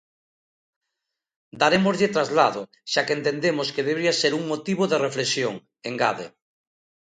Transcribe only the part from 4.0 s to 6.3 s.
ser un motivo de reflexión, engade.